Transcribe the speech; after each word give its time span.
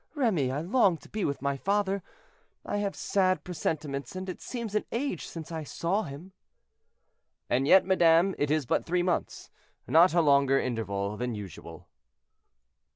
Remy! 0.15 0.51
I 0.51 0.61
long 0.61 0.97
to 0.97 1.09
be 1.09 1.23
with 1.23 1.43
my 1.43 1.57
father; 1.57 2.01
I 2.65 2.77
have 2.77 2.95
sad 2.95 3.43
presentiments, 3.43 4.15
and 4.15 4.27
it 4.29 4.41
seems 4.41 4.73
an 4.73 4.83
age 4.91 5.27
since 5.27 5.51
I 5.51 5.63
saw 5.63 6.01
him." 6.01 6.31
"And 7.51 7.67
yet, 7.67 7.85
madame, 7.85 8.33
it 8.39 8.49
is 8.49 8.65
but 8.65 8.83
three 8.83 9.03
months; 9.03 9.51
not 9.85 10.15
a 10.15 10.21
longer 10.21 10.59
interval 10.59 11.17
than 11.17 11.35
usual." 11.35 11.87